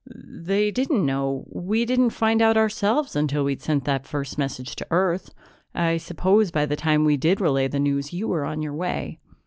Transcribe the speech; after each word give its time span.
"They 0.41 0.71
didn't 0.71 1.05
know. 1.05 1.45
We 1.51 1.85
didn't 1.85 2.09
find 2.09 2.41
out 2.41 2.57
ourselves 2.57 3.15
until 3.15 3.43
we'd 3.43 3.61
sent 3.61 3.85
that 3.85 4.07
first 4.07 4.35
message 4.35 4.75
to 4.77 4.87
Earth. 4.89 5.29
I 5.75 5.97
suppose 5.97 6.49
by 6.49 6.65
the 6.65 6.75
time 6.75 7.05
we 7.05 7.17
did 7.17 7.39
relay 7.39 7.67
the 7.67 7.79
news, 7.79 8.11
you 8.11 8.27
were 8.27 8.43
on 8.43 8.63
your 8.63 8.73
way." 8.73 9.19